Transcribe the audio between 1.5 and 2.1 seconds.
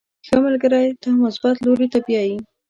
لوري ته